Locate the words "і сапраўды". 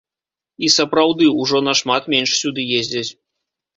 0.67-1.27